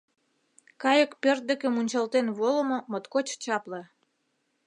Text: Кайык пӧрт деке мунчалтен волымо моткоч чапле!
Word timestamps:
Кайык 0.81 1.11
пӧрт 1.21 1.43
деке 1.49 1.67
мунчалтен 1.71 2.27
волымо 2.37 2.77
моткоч 2.91 3.27
чапле! 3.43 3.81